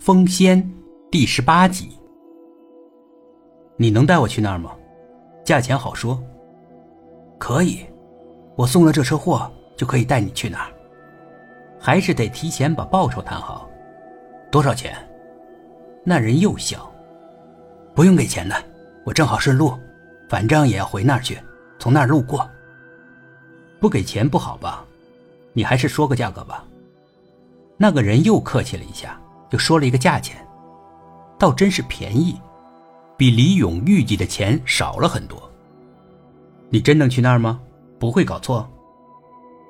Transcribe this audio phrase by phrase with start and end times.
[0.00, 0.66] 风仙
[1.10, 1.90] 第十八集。
[3.76, 4.74] 你能带我去那儿吗？
[5.44, 6.18] 价钱好说。
[7.38, 7.84] 可以，
[8.56, 10.72] 我送了这车货就可以带你去那儿。
[11.78, 13.68] 还是得提前把报酬谈好。
[14.50, 14.96] 多少钱？
[16.02, 16.90] 那人又笑。
[17.94, 18.56] 不用给钱的，
[19.04, 19.78] 我正好顺路，
[20.30, 21.38] 反正也要回那儿去，
[21.78, 22.50] 从那儿路过。
[23.78, 24.82] 不给钱不好吧？
[25.52, 26.64] 你还是说个价格吧。
[27.76, 29.20] 那个人又客气了一下。
[29.50, 30.36] 就说了一个价钱，
[31.38, 32.40] 倒真是便宜，
[33.16, 35.50] 比李勇预计的钱少了很多。
[36.70, 37.60] 你真能去那儿吗？
[37.98, 38.66] 不会搞错？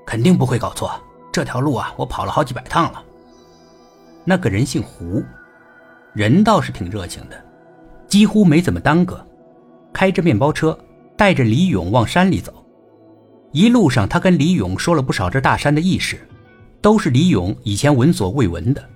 [0.07, 0.93] 肯定不会搞错。
[1.33, 3.03] 这条路啊，我跑了好几百趟了。
[4.25, 5.23] 那个人姓胡，
[6.13, 7.43] 人倒是挺热情的，
[8.07, 9.25] 几乎没怎么耽搁，
[9.93, 10.79] 开着面包车
[11.17, 12.53] 带着李勇往山里走。
[13.53, 16.29] 一路上，他跟李勇说了不少这大山的轶事，
[16.83, 18.91] 都是李勇以前闻所未闻的。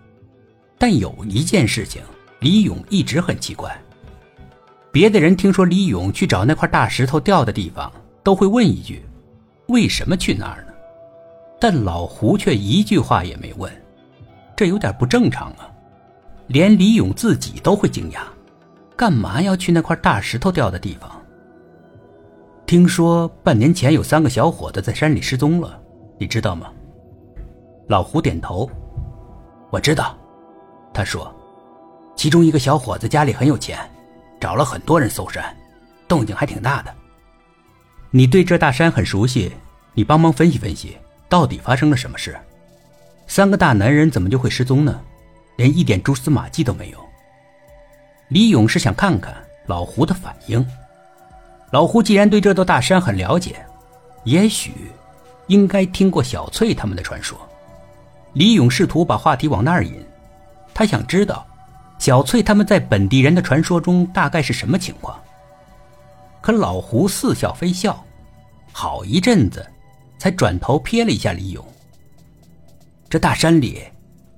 [0.79, 2.03] 但有一件事情，
[2.41, 3.77] 李勇一直很奇怪。
[4.93, 7.91] 别的人听说李勇去找那块大石头掉的地方，
[8.23, 9.05] 都会问一句
[9.69, 10.73] ：“为什么去那儿呢？”
[11.61, 13.73] 但老胡却一句话也没问，
[14.57, 15.71] 这有点不正常啊！
[16.49, 18.21] 连李勇自己都会惊讶，
[18.97, 21.11] 干嘛要去那块大石头掉的地方？
[22.67, 25.81] 听说半年前有三个小伙子在山里失踪了，
[26.19, 26.71] 你知道吗？
[27.89, 28.71] 老胡点头，
[29.71, 30.17] 我知道。
[30.95, 31.35] 他说
[32.15, 33.79] ：“其中一个小伙子家里很有钱，
[34.41, 35.55] 找了很多人搜山，
[36.07, 36.95] 动静还挺大的。
[38.13, 39.53] 你对这大山很熟悉，
[39.93, 40.97] 你帮忙分析分析，
[41.29, 42.39] 到底发生了什么事？
[43.27, 45.01] 三个大男人怎么就会失踪呢？
[45.57, 46.99] 连一点蛛丝马迹都没有。”
[48.31, 49.35] 李勇是想看看
[49.67, 50.65] 老胡的反应。
[51.73, 53.67] 老胡既然对这座大山很了解，
[54.23, 54.73] 也许
[55.49, 57.37] 应该听过小翠他们的传说。
[58.33, 60.05] 李勇试图把话题往那儿引。
[60.75, 61.47] 他想知道，
[61.99, 65.19] 小翠他们在本地人的传说中大概是什么情况。
[66.41, 68.05] 可老胡似笑非笑，
[68.73, 69.65] 好一阵子，
[70.19, 71.65] 才转头瞥了一下李勇。
[73.09, 73.83] 这大山里，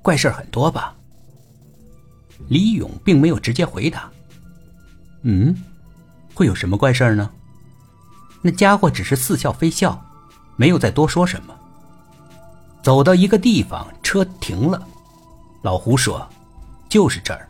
[0.02, 0.94] 怪事很多吧？
[2.48, 4.08] 李勇并没有直接回答。
[5.22, 5.56] 嗯，
[6.34, 7.30] 会有什么怪事呢？
[8.42, 10.00] 那家伙只是似笑非笑，
[10.54, 11.58] 没有再多说什么。
[12.82, 14.86] 走到一个地方，车停了。
[15.66, 16.24] 老胡说
[16.88, 17.48] ：“就是这儿。”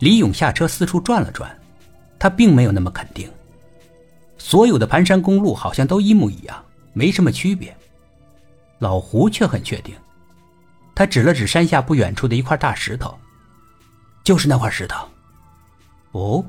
[0.00, 1.50] 李勇下车四处转了转，
[2.18, 3.26] 他并没有那么肯定。
[4.36, 6.62] 所有的盘山公路好像都一模一样，
[6.92, 7.74] 没什么区别。
[8.80, 9.96] 老胡却很确定，
[10.94, 13.16] 他指了指山下不远处的一块大石头
[14.22, 15.08] ：“就是那块石头。
[16.12, 16.44] ”“哦，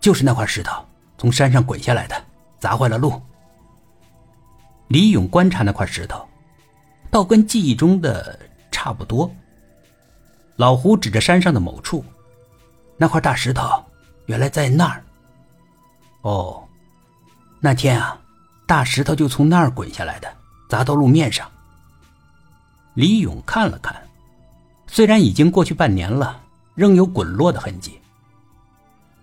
[0.00, 0.84] 就是那块石头
[1.16, 2.24] 从山上滚下来的，
[2.58, 3.22] 砸坏了路。”
[4.88, 6.26] 李勇观察那块石头，
[7.08, 8.36] 倒跟记忆中的。
[8.88, 9.30] 差不多。
[10.56, 12.02] 老胡指着山上的某处，
[12.96, 13.68] 那块大石头
[14.24, 15.04] 原来在那儿。
[16.22, 16.66] 哦，
[17.60, 18.18] 那天啊，
[18.66, 20.36] 大石头就从那儿滚下来的，
[20.70, 21.46] 砸到路面上。
[22.94, 23.94] 李勇看了看，
[24.86, 26.40] 虽然已经过去半年了，
[26.74, 28.00] 仍有滚落的痕迹。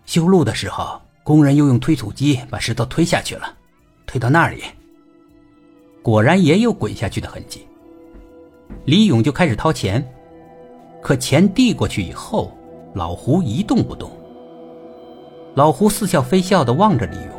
[0.06, 3.52] 修路的时候，工人又用推土机把石头推下去了，
[4.06, 4.64] 推到那里，
[6.04, 7.68] 果然也有滚下去的痕迹。
[8.86, 10.06] 李勇就开始掏钱，
[11.02, 12.52] 可钱递过去以后，
[12.94, 14.10] 老胡一动不动。
[15.56, 17.30] 老胡似笑非笑的望着李勇，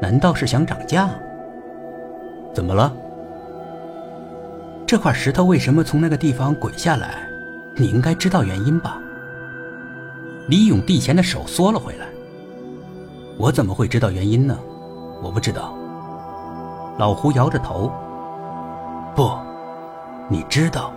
[0.00, 1.08] 难道是想涨价？
[2.54, 2.94] 怎么了？
[4.86, 7.26] 这块石头为什么从那个地方滚下来？
[7.76, 9.00] 你应该知道原因吧？
[10.48, 12.06] 李勇递钱的手缩了回来。
[13.36, 14.58] 我怎么会知道原因呢？
[15.22, 15.74] 我不知道。
[16.98, 17.92] 老胡摇着头，
[19.14, 19.47] 不。
[20.30, 20.92] 你知道，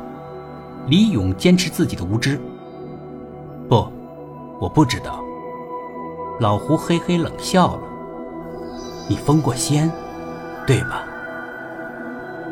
[0.88, 2.38] 李勇坚持自己的无知。
[3.70, 3.88] 不，
[4.60, 5.24] 我不知道。
[6.40, 7.88] 老胡嘿嘿冷笑了。
[9.08, 9.90] 你封过仙，
[10.68, 11.06] 对吧？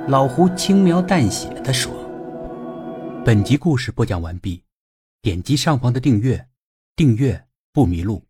[0.07, 1.91] 老胡轻描淡写的说。
[3.25, 4.63] 本集故事播讲完毕，
[5.21, 6.47] 点击上方的订阅，
[6.95, 7.43] 订阅
[7.73, 8.28] 不迷路。